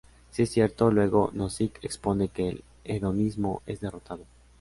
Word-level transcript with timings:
Si 0.31 0.41
esto 0.41 0.41
es 0.41 0.49
cierto, 0.51 0.89
luego, 0.91 1.29
Nozick 1.31 1.77
expone 1.83 2.29
que 2.29 2.49
el 2.49 2.63
hedonismo 2.83 3.61
es 3.67 3.81
derrotado. 3.81 4.25